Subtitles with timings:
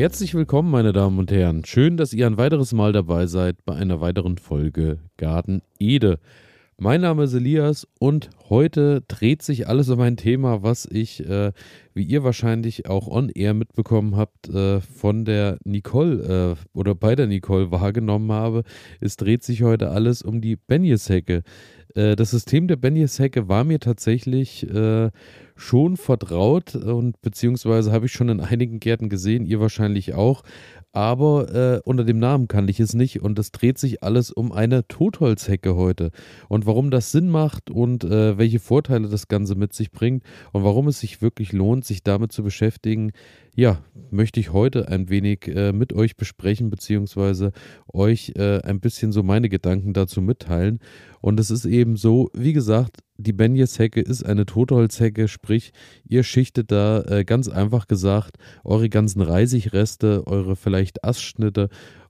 [0.00, 1.62] Herzlich willkommen, meine Damen und Herren.
[1.66, 6.20] Schön, dass ihr ein weiteres Mal dabei seid bei einer weiteren Folge Garten Ede.
[6.78, 11.52] Mein Name ist Elias und heute dreht sich alles um ein Thema, was ich, äh,
[11.92, 17.26] wie ihr wahrscheinlich auch on-air mitbekommen habt, äh, von der Nicole äh, oder bei der
[17.26, 18.62] Nicole wahrgenommen habe.
[19.00, 21.42] Es dreht sich heute alles um die Benjeshecke.
[21.94, 25.10] Äh, das System der Benjeshecke war mir tatsächlich äh,
[25.60, 30.42] schon vertraut und beziehungsweise habe ich schon in einigen Gärten gesehen, ihr wahrscheinlich auch
[30.92, 34.50] aber äh, unter dem Namen kannte ich es nicht und es dreht sich alles um
[34.50, 36.10] eine Totholzhecke heute.
[36.48, 40.64] Und warum das Sinn macht und äh, welche Vorteile das Ganze mit sich bringt und
[40.64, 43.12] warum es sich wirklich lohnt, sich damit zu beschäftigen,
[43.54, 47.52] ja, möchte ich heute ein wenig äh, mit euch besprechen, beziehungsweise
[47.92, 50.80] euch äh, ein bisschen so meine Gedanken dazu mitteilen.
[51.20, 55.72] Und es ist eben so, wie gesagt, die Benjes-Hecke ist eine Totholzhecke, sprich,
[56.08, 61.68] ihr schichtet da äh, ganz einfach gesagt eure ganzen Reisigreste, eure vielleicht Astschnitte,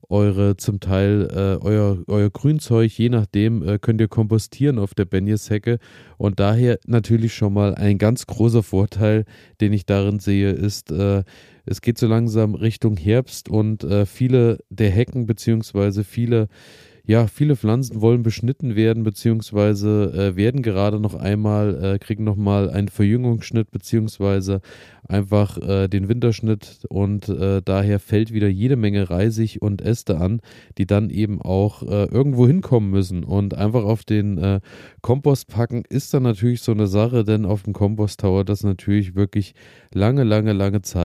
[0.08, 5.04] eure zum Teil äh, euer, euer Grünzeug, je nachdem, äh, könnt ihr kompostieren auf der
[5.04, 5.78] Benjes-Hecke.
[6.18, 9.24] Und daher natürlich schon mal ein ganz großer Vorteil,
[9.60, 11.22] den ich darin sehe, ist, äh,
[11.64, 16.48] es geht so langsam Richtung Herbst und äh, viele der Hecken beziehungsweise viele
[17.06, 22.70] ja, viele Pflanzen wollen beschnitten werden, beziehungsweise äh, werden gerade noch einmal, äh, kriegen nochmal
[22.70, 24.60] einen Verjüngungsschnitt, beziehungsweise
[25.08, 30.40] einfach äh, den Winterschnitt und äh, daher fällt wieder jede Menge Reisig und Äste an,
[30.78, 34.60] die dann eben auch äh, irgendwo hinkommen müssen und einfach auf den äh,
[35.02, 39.14] Kompost packen ist dann natürlich so eine Sache, denn auf dem Kompost dauert das natürlich
[39.14, 39.54] wirklich
[39.92, 41.04] lange, lange, lange Zeit.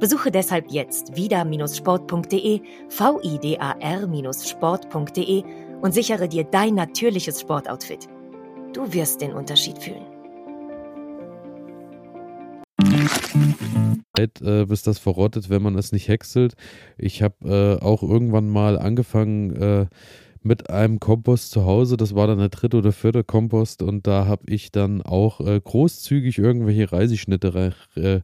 [0.00, 5.44] Besuche deshalb jetzt vida-sport.de, vidar-sport.de
[5.80, 8.06] und sichere dir dein natürliches Sportoutfit.
[8.72, 10.04] Du wirst den Unterschied fühlen.
[14.16, 16.54] Äh, bis das verrottet, wenn man es nicht häckselt.
[16.96, 19.86] Ich habe äh, auch irgendwann mal angefangen, äh,
[20.44, 21.96] mit einem Kompost zu Hause.
[21.96, 25.58] Das war dann der dritte oder vierte Kompost und da habe ich dann auch äh,
[25.58, 28.20] großzügig irgendwelche Reisischnitte äh,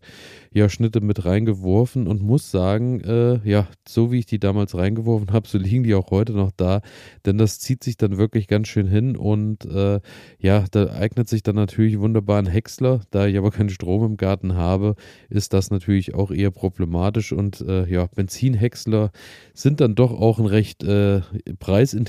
[0.53, 5.33] ja, Schnitte mit reingeworfen und muss sagen, äh, ja, so wie ich die damals reingeworfen
[5.33, 6.83] habe, so liegen die auch heute noch da,
[7.25, 10.01] denn das zieht sich dann wirklich ganz schön hin und äh,
[10.39, 13.01] ja, da eignet sich dann natürlich wunderbar ein Häcksler.
[13.11, 14.97] Da ich aber keinen Strom im Garten habe,
[15.29, 19.13] ist das natürlich auch eher problematisch und äh, ja, Benzinhäcksler
[19.55, 21.21] sind dann doch auch ein recht äh,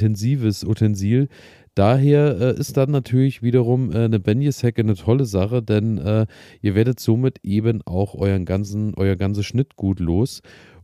[0.01, 1.27] preisintensives Utensil.
[1.75, 6.25] Daher äh, ist dann natürlich wiederum äh, eine Benjes-Hecke eine tolle Sache, denn äh,
[6.61, 10.41] ihr werdet somit eben auch euren ganzen, euer ganzes Schnittgut los.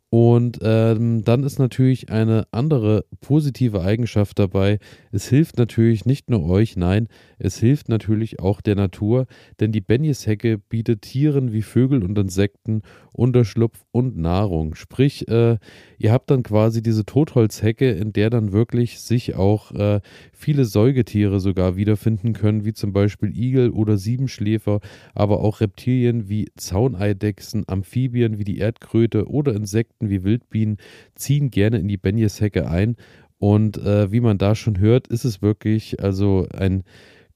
[0.09, 4.79] Und ähm, dann ist natürlich eine andere positive Eigenschaft dabei.
[5.11, 7.09] Es hilft natürlich nicht nur euch, nein,
[7.39, 9.25] es hilft natürlich auch der Natur,
[9.59, 14.75] denn die Benjeshecke bietet Tieren wie Vögel und Insekten Unterschlupf und Nahrung.
[14.75, 15.57] Sprich, äh,
[15.97, 19.99] ihr habt dann quasi diese Totholzhecke, in der dann wirklich sich auch äh,
[20.31, 24.79] viele Säugetiere sogar wiederfinden können, wie zum Beispiel Igel oder Siebenschläfer,
[25.15, 30.77] aber auch Reptilien wie Zauneidechsen, Amphibien wie die Erdkröte oder Insekten wie Wildbienen
[31.15, 32.95] ziehen gerne in die Benjeshecke ein.
[33.39, 36.83] Und äh, wie man da schon hört, ist es wirklich also ein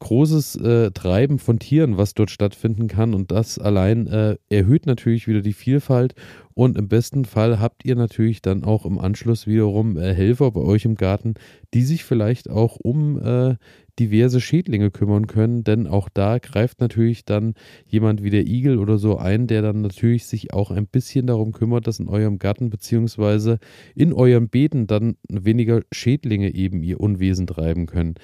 [0.02, 3.14] großes äh, Treiben von Tieren, was dort stattfinden kann.
[3.14, 6.16] Und das allein äh, erhöht natürlich wieder die Vielfalt.
[6.54, 10.62] Und im besten Fall habt ihr natürlich dann auch im Anschluss wiederum äh, Helfer bei
[10.62, 11.36] euch im Garten,
[11.74, 13.56] die sich vielleicht auch um äh,
[14.00, 17.54] diverse Schädlinge kümmern können, denn auch da greift natürlich dann
[17.88, 21.52] jemand wie der Igel oder so ein, der dann natürlich sich auch ein bisschen darum
[21.52, 23.60] kümmert, dass in eurem Garten beziehungsweise
[23.96, 28.16] in euren Beeten dann weniger Schädlinge eben ihr Unwesen treiben können.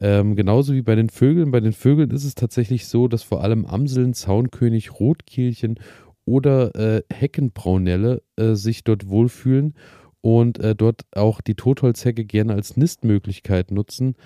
[0.00, 1.50] Ähm, genauso wie bei den Vögeln.
[1.50, 5.78] Bei den Vögeln ist es tatsächlich so, dass vor allem Amseln, Zaunkönig, Rotkehlchen
[6.24, 9.74] oder äh, Heckenbraunelle äh, sich dort wohlfühlen
[10.20, 14.16] und äh, dort auch die Totholzhecke gerne als Nistmöglichkeit nutzen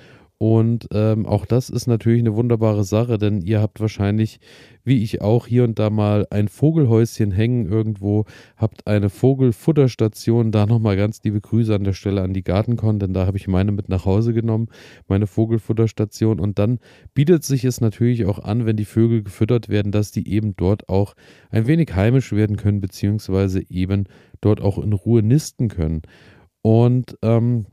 [0.43, 4.41] Und ähm, auch das ist natürlich eine wunderbare Sache, denn ihr habt wahrscheinlich,
[4.85, 8.25] wie ich auch, hier und da mal ein Vogelhäuschen hängen irgendwo,
[8.57, 10.51] habt eine Vogelfutterstation.
[10.51, 13.49] Da nochmal ganz liebe Grüße an der Stelle an die Gartenkon, denn da habe ich
[13.49, 14.69] meine mit nach Hause genommen,
[15.09, 16.41] meine Vogelfutterstation.
[16.41, 16.79] Und dann
[17.13, 20.89] bietet sich es natürlich auch an, wenn die Vögel gefüttert werden, dass die eben dort
[20.89, 21.17] auch
[21.51, 24.05] ein wenig heimisch werden können, beziehungsweise eben
[24.41, 26.01] dort auch in Ruhe nisten können.
[26.63, 27.67] Und ähm,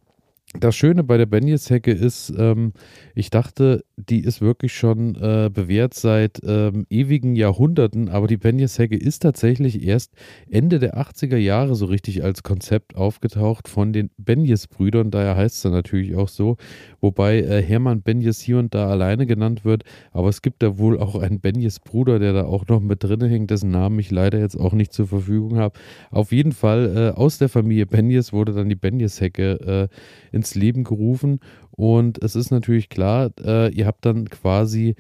[0.54, 2.72] das Schöne bei der Benjes-Hecke ist, ähm,
[3.16, 8.96] ich dachte, die ist wirklich schon äh, bewährt seit ähm, ewigen Jahrhunderten, aber die Benjes-Hecke
[8.96, 10.14] ist tatsächlich erst
[10.50, 15.72] Ende der 80er Jahre so richtig als Konzept aufgetaucht von den Benjes-Brüdern, daher heißt es
[15.72, 16.56] natürlich auch so,
[17.02, 19.84] wobei äh, Hermann Benjes hier und da alleine genannt wird,
[20.14, 23.52] aber es gibt da wohl auch einen Benjes-Bruder, der da auch noch mit drin hängt,
[23.52, 25.78] dessen Namen ich leider jetzt auch nicht zur Verfügung habe.
[26.10, 29.90] Auf jeden Fall äh, aus der Familie Benjes wurde dann die Benjes-Hecke
[30.32, 31.39] äh, ins Leben gerufen.
[31.72, 34.95] Und es ist natürlich klar, äh, ihr habt dann quasi,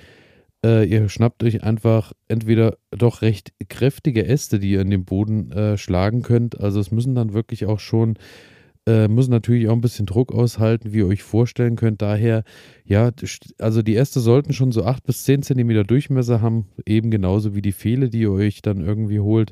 [0.65, 5.51] äh, ihr schnappt euch einfach entweder doch recht kräftige Äste, die ihr in den Boden
[5.51, 6.59] äh, schlagen könnt.
[6.59, 8.17] Also es müssen dann wirklich auch schon
[8.87, 12.01] äh, müssen natürlich auch ein bisschen Druck aushalten, wie ihr euch vorstellen könnt.
[12.01, 12.43] Daher,
[12.85, 13.11] ja,
[13.59, 17.61] also die Äste sollten schon so 8 bis 10 Zentimeter Durchmesser haben, eben genauso wie
[17.61, 19.51] die Pfähle, die ihr euch dann irgendwie holt.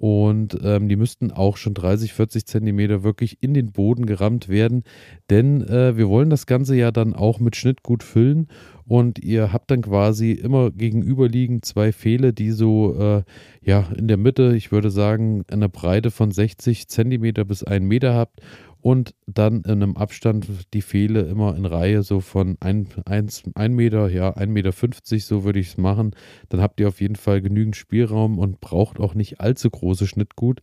[0.00, 4.82] Und ähm, die müssten auch schon 30, 40 Zentimeter wirklich in den Boden gerammt werden.
[5.28, 8.48] Denn äh, wir wollen das Ganze ja dann auch mit Schnittgut füllen.
[8.90, 13.22] Und ihr habt dann quasi immer gegenüberliegend zwei Pfähle, die so äh,
[13.62, 18.14] ja in der Mitte, ich würde sagen, eine Breite von 60 Zentimeter bis 1 Meter
[18.14, 18.40] habt
[18.80, 24.36] und dann in einem Abstand die Pfähle immer in Reihe so von 1 Meter, ja,
[24.36, 24.72] 1,50 Meter,
[25.20, 26.10] so würde ich es machen.
[26.48, 30.62] Dann habt ihr auf jeden Fall genügend Spielraum und braucht auch nicht allzu große Schnittgut.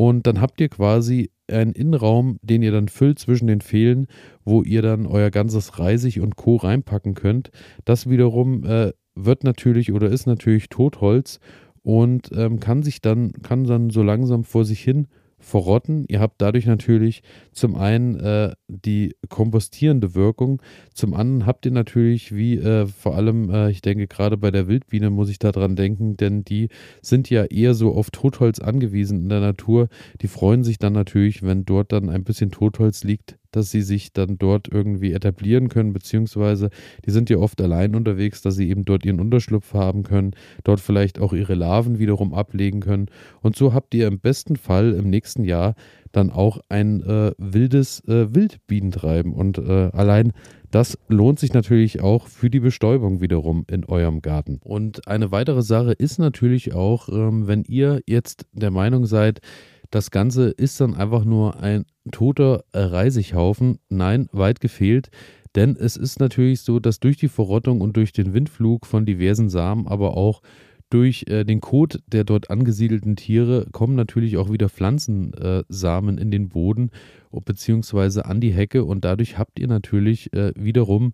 [0.00, 4.06] Und dann habt ihr quasi einen Innenraum, den ihr dann füllt zwischen den Pfählen,
[4.46, 6.56] wo ihr dann euer ganzes Reisig und Co.
[6.56, 7.50] reinpacken könnt.
[7.84, 11.38] Das wiederum äh, wird natürlich oder ist natürlich Totholz
[11.82, 15.06] und ähm, kann sich dann, kann dann so langsam vor sich hin
[15.40, 16.04] verrotten.
[16.08, 17.22] Ihr habt dadurch natürlich
[17.52, 20.62] zum einen äh, die kompostierende Wirkung,
[20.94, 24.68] zum anderen habt ihr natürlich, wie äh, vor allem, äh, ich denke gerade bei der
[24.68, 26.68] Wildbiene muss ich daran denken, denn die
[27.02, 29.88] sind ja eher so auf Totholz angewiesen in der Natur.
[30.20, 34.12] Die freuen sich dann natürlich, wenn dort dann ein bisschen Totholz liegt, dass sie sich
[34.12, 36.70] dann dort irgendwie etablieren können, beziehungsweise
[37.06, 40.32] die sind ja oft allein unterwegs, dass sie eben dort ihren Unterschlupf haben können,
[40.64, 43.06] dort vielleicht auch ihre Larven wiederum ablegen können.
[43.40, 45.74] Und so habt ihr im besten Fall im nächsten Jahr
[46.12, 49.32] dann auch ein äh, wildes äh, Wildbienentreiben.
[49.32, 50.32] Und äh, allein
[50.70, 54.60] das lohnt sich natürlich auch für die Bestäubung wiederum in eurem Garten.
[54.62, 59.40] Und eine weitere Sache ist natürlich auch, ähm, wenn ihr jetzt der Meinung seid,
[59.90, 63.78] das Ganze ist dann einfach nur ein toter Reisighaufen.
[63.88, 65.10] Nein, weit gefehlt.
[65.56, 69.48] Denn es ist natürlich so, dass durch die Verrottung und durch den Windflug von diversen
[69.48, 70.42] Samen, aber auch
[70.90, 76.30] durch äh, den Kot der dort angesiedelten Tiere kommen natürlich auch wieder Pflanzensamen äh, in
[76.30, 76.90] den Boden
[77.30, 81.12] beziehungsweise an die Hecke und dadurch habt ihr natürlich äh, wiederum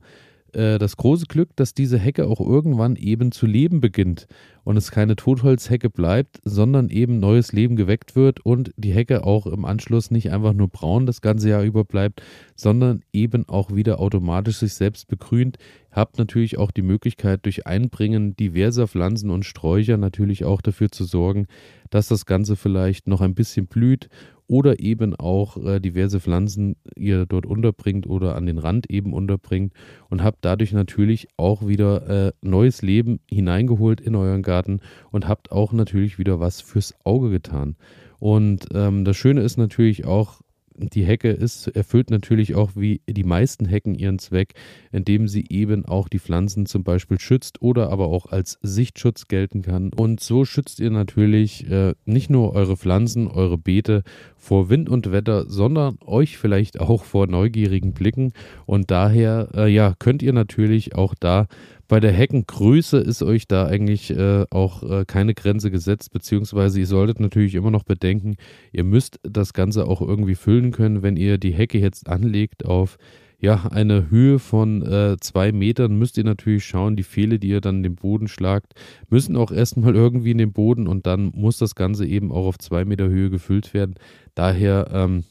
[0.57, 4.27] äh, das große Glück, dass diese Hecke auch irgendwann eben zu leben beginnt
[4.65, 9.47] und es keine Totholzhecke bleibt, sondern eben neues Leben geweckt wird und die Hecke auch
[9.47, 12.23] im Anschluss nicht einfach nur braun das ganze Jahr über bleibt,
[12.55, 15.59] sondern eben auch wieder automatisch sich selbst begrünt.
[15.93, 21.05] Habt natürlich auch die Möglichkeit, durch Einbringen diverser Pflanzen und Sträucher natürlich auch dafür zu
[21.05, 21.47] sorgen,
[21.91, 24.09] dass das Ganze vielleicht noch ein bisschen blüht
[24.49, 29.73] oder eben auch äh, diverse Pflanzen ihr dort unterbringt oder an den Rand eben unterbringt
[30.09, 34.81] und habt dadurch natürlich auch wieder äh, neues Leben hineingeholt in euren Garten
[35.11, 37.77] und habt auch natürlich wieder was fürs Auge getan.
[38.19, 40.41] Und ähm, das Schöne ist natürlich auch,
[40.79, 44.55] die Hecke ist, erfüllt natürlich auch wie die meisten Hecken ihren Zweck,
[44.93, 49.63] indem sie eben auch die Pflanzen zum Beispiel schützt oder aber auch als Sichtschutz gelten
[49.63, 49.91] kann.
[49.93, 54.03] Und so schützt ihr natürlich äh, nicht nur eure Pflanzen, eure Beete
[54.37, 58.33] vor Wind und Wetter, sondern euch vielleicht auch vor neugierigen Blicken.
[58.65, 61.47] Und daher, äh, ja, könnt ihr natürlich auch da
[61.89, 66.87] bei der Heckengröße ist euch da eigentlich äh, auch äh, keine Grenze gesetzt, beziehungsweise ihr
[66.87, 68.37] solltet natürlich immer noch bedenken,
[68.73, 72.99] ihr müsst das Ganze auch irgendwie füllen können, wenn ihr die Hecke jetzt anlegt auf
[73.39, 77.61] ja, eine Höhe von äh, zwei Metern müsst ihr natürlich schauen, die Pfähle, die ihr
[77.61, 78.75] dann in den Boden schlagt,
[79.11, 82.59] müssen auch erstmal irgendwie in den Boden und dann muss das Ganze eben auch auf
[82.59, 83.97] zwei Meter Höhe gefüllt werden.
[84.35, 85.25] Daher, ähm,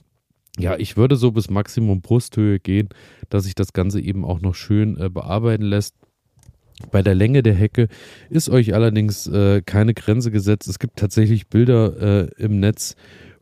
[0.57, 2.89] ja, ich würde so bis Maximum Brusthöhe gehen,
[3.29, 5.95] dass sich das Ganze eben auch noch schön äh, bearbeiten lässt.
[6.91, 7.87] Bei der Länge der Hecke
[8.29, 10.67] ist euch allerdings äh, keine Grenze gesetzt.
[10.67, 12.95] Es gibt tatsächlich Bilder äh, im Netz,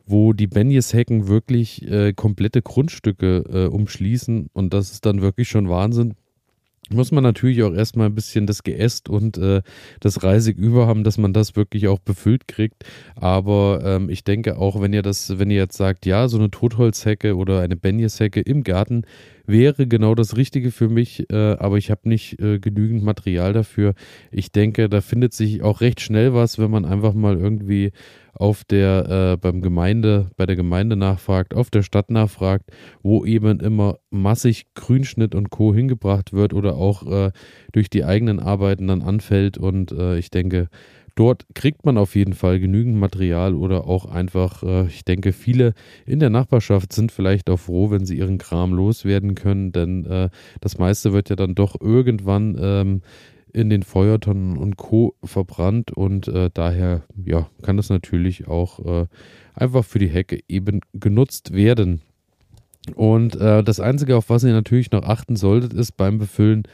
[0.06, 5.68] wo die Benjes-Hecken wirklich äh, komplette Grundstücke äh, umschließen und das ist dann wirklich schon
[5.68, 6.14] Wahnsinn.
[6.90, 9.62] muss man natürlich auch erstmal ein bisschen das Geäst und äh,
[10.00, 12.84] das Reisig über haben, dass man das wirklich auch befüllt kriegt.
[13.16, 16.50] Aber ähm, ich denke auch, wenn ihr das, wenn ihr jetzt sagt, ja, so eine
[16.50, 19.04] Totholzhecke oder eine Benjeshecke im Garten
[19.46, 23.94] wäre genau das Richtige für mich, äh, aber ich habe nicht äh, genügend Material dafür.
[24.30, 27.92] Ich denke, da findet sich auch recht schnell was, wenn man einfach mal irgendwie
[28.34, 32.70] auf der äh, beim Gemeinde, bei der Gemeinde nachfragt, auf der Stadt nachfragt,
[33.02, 35.72] wo eben immer massig Grünschnitt und Co.
[35.72, 37.30] hingebracht wird oder auch äh,
[37.72, 39.56] durch die eigenen Arbeiten dann anfällt.
[39.56, 40.68] Und äh, ich denke,
[41.14, 45.74] dort kriegt man auf jeden Fall genügend Material oder auch einfach, äh, ich denke, viele
[46.06, 50.30] in der Nachbarschaft sind vielleicht auch froh, wenn sie ihren Kram loswerden können, denn äh,
[50.60, 53.02] das meiste wird ja dann doch irgendwann ähm,
[53.52, 55.14] in den Feuertonnen und Co.
[55.22, 59.06] verbrannt und äh, daher ja, kann das natürlich auch äh,
[59.54, 62.02] einfach für die Hecke eben genutzt werden.
[62.96, 66.64] Und äh, das Einzige, auf was ihr natürlich noch achten solltet, ist beim Befüllen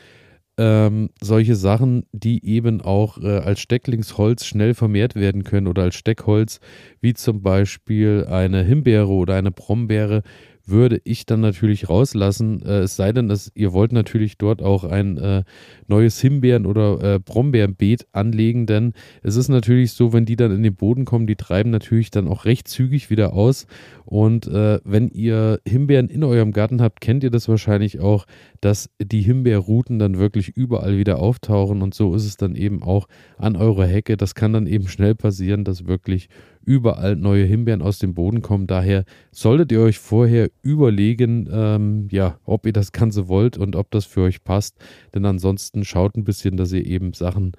[0.60, 5.94] ähm, solche Sachen, die eben auch äh, als Stecklingsholz schnell vermehrt werden können oder als
[5.94, 6.60] Steckholz,
[7.00, 10.22] wie zum Beispiel eine Himbeere oder eine Brombeere,
[10.66, 12.62] würde ich dann natürlich rauslassen.
[12.62, 15.44] Äh, es sei denn, dass ihr wollt natürlich dort auch ein äh,
[15.86, 20.62] neues Himbeeren- oder äh, Brombeerenbeet anlegen, denn es ist natürlich so, wenn die dann in
[20.62, 23.66] den Boden kommen, die treiben natürlich dann auch recht zügig wieder aus.
[24.04, 28.26] Und äh, wenn ihr Himbeeren in eurem Garten habt, kennt ihr das wahrscheinlich auch,
[28.60, 31.80] dass die Himbeerruten dann wirklich überall wieder auftauchen.
[31.80, 33.06] Und so ist es dann eben auch
[33.38, 34.16] an eurer Hecke.
[34.16, 36.28] Das kann dann eben schnell passieren, dass wirklich
[36.70, 38.68] überall neue Himbeeren aus dem Boden kommen.
[38.68, 43.90] Daher solltet ihr euch vorher überlegen, ähm, ja, ob ihr das Ganze wollt und ob
[43.90, 44.76] das für euch passt.
[45.12, 47.54] Denn ansonsten schaut ein bisschen, dass ihr eben Sachen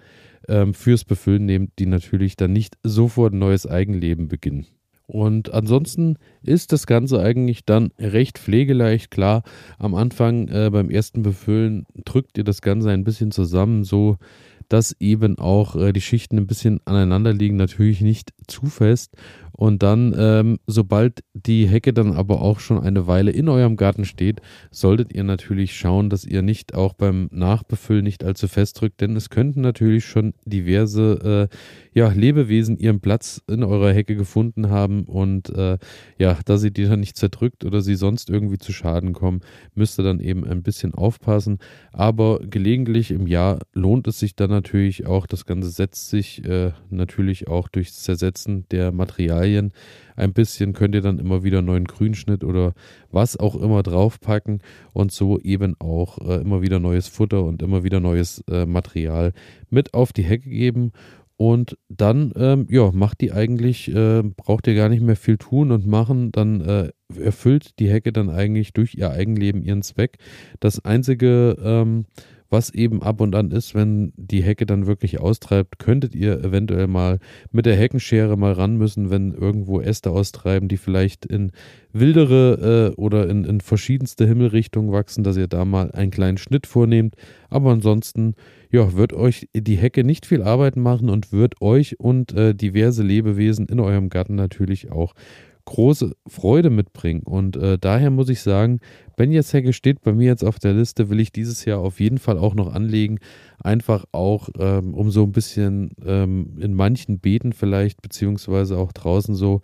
[0.47, 4.65] ähm, fürs Befüllen nehmt, die natürlich dann nicht sofort ein neues Eigenleben beginnen.
[5.07, 9.11] Und ansonsten ist das Ganze eigentlich dann recht pflegeleicht.
[9.11, 9.43] Klar,
[9.77, 14.15] am Anfang äh, beim ersten Befüllen drückt ihr das Ganze ein bisschen zusammen, so
[14.71, 19.15] dass eben auch äh, die Schichten ein bisschen aneinander liegen, natürlich nicht zu fest.
[19.61, 24.05] Und dann, ähm, sobald die Hecke dann aber auch schon eine Weile in eurem Garten
[24.05, 24.41] steht,
[24.71, 29.15] solltet ihr natürlich schauen, dass ihr nicht auch beim Nachbefüllen nicht allzu fest drückt, denn
[29.15, 31.55] es könnten natürlich schon diverse äh,
[31.93, 35.77] ja, Lebewesen ihren Platz in eurer Hecke gefunden haben und äh,
[36.17, 39.41] ja, da sie die dann nicht zerdrückt oder sie sonst irgendwie zu Schaden kommen,
[39.75, 41.59] müsst ihr dann eben ein bisschen aufpassen.
[41.91, 46.71] Aber gelegentlich im Jahr lohnt es sich dann natürlich auch, das Ganze setzt sich äh,
[46.89, 52.43] natürlich auch durchs Zersetzen der Materialien ein bisschen, könnt ihr dann immer wieder neuen Grünschnitt
[52.43, 52.73] oder
[53.11, 54.61] was auch immer draufpacken
[54.93, 59.33] und so eben auch äh, immer wieder neues Futter und immer wieder neues äh, Material
[59.69, 60.91] mit auf die Hecke geben
[61.41, 65.71] und dann, ähm, ja, macht die eigentlich, äh, braucht ihr gar nicht mehr viel tun
[65.71, 66.31] und machen.
[66.31, 66.89] Dann äh,
[67.19, 70.19] erfüllt die Hecke dann eigentlich durch ihr Eigenleben ihren Zweck.
[70.59, 72.05] Das Einzige, ähm,
[72.51, 76.87] was eben ab und an ist, wenn die Hecke dann wirklich austreibt, könntet ihr eventuell
[76.87, 77.19] mal
[77.51, 81.51] mit der Heckenschere mal ran müssen, wenn irgendwo Äste austreiben, die vielleicht in
[81.93, 86.67] wildere äh, oder in, in verschiedenste Himmelrichtungen wachsen, dass ihr da mal einen kleinen Schnitt
[86.67, 87.15] vornehmt.
[87.49, 88.35] Aber ansonsten,
[88.69, 93.03] ja, wird euch die Hecke nicht viel Arbeit machen und wird euch und äh, diverse
[93.03, 95.13] Lebewesen in eurem Garten natürlich auch
[95.71, 97.23] große Freude mitbringen.
[97.23, 98.81] Und äh, daher muss ich sagen,
[99.15, 102.17] Benjes Hecke steht bei mir jetzt auf der Liste, will ich dieses Jahr auf jeden
[102.17, 103.19] Fall auch noch anlegen.
[103.63, 109.33] Einfach auch, ähm, um so ein bisschen ähm, in manchen Beeten vielleicht, beziehungsweise auch draußen
[109.33, 109.61] so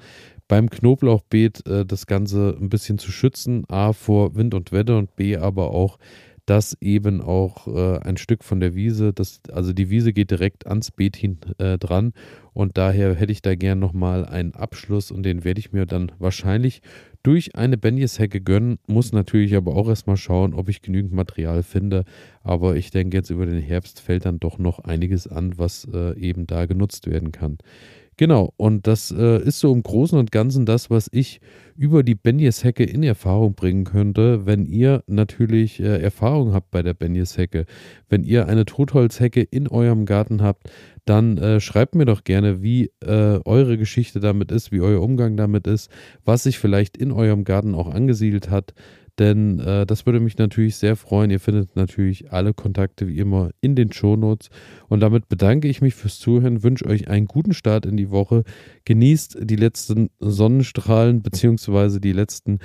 [0.48, 3.66] beim Knoblauchbeet äh, das Ganze ein bisschen zu schützen.
[3.68, 5.98] A, vor Wind und Wetter und B, aber auch
[6.48, 10.66] dass eben auch äh, ein Stück von der Wiese, das, also die Wiese geht direkt
[10.66, 12.14] ans Beet hin äh, dran.
[12.54, 16.14] Und daher hätte ich da gern nochmal einen Abschluss und den werde ich mir dann
[16.20, 16.82] wahrscheinlich
[17.22, 22.06] durch eine Benjeshecke gönnen, muss natürlich aber auch erstmal schauen, ob ich genügend Material finde,
[22.42, 26.18] aber ich denke jetzt über den Herbst fällt dann doch noch einiges an, was äh,
[26.18, 27.58] eben da genutzt werden kann.
[28.20, 31.40] Genau, und das äh, ist so im Großen und Ganzen das, was ich
[31.76, 36.96] über die Benjes-Hecke in Erfahrung bringen könnte, wenn ihr natürlich äh, Erfahrung habt bei der
[36.96, 37.68] Benjes-Hecke.
[38.10, 40.72] Wenn ihr eine Totholzhecke in eurem Garten habt,
[41.06, 45.38] dann äh, schreibt mir doch gerne, wie äh, eure Geschichte damit ist, wie euer Umgang
[45.38, 45.92] damit ist,
[46.26, 48.74] was sich vielleicht in eurem Garten auch angesiedelt hat.
[49.20, 51.32] Denn äh, das würde mich natürlich sehr freuen.
[51.32, 54.50] Ihr findet natürlich alle Kontakte wie immer in den Shownotes.
[54.90, 58.44] Und damit bedanke ich mich fürs Zuhören, wünsche euch einen guten Start in die Woche.
[58.86, 62.60] Genießt die letzten Sonnenstrahlen beziehungsweise die letzten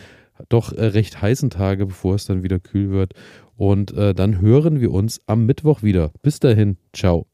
[0.48, 3.14] doch äh, recht heißen Tage, bevor es dann wieder kühl wird.
[3.56, 6.12] Und äh, dann hören wir uns am Mittwoch wieder.
[6.22, 7.31] Bis dahin, ciao.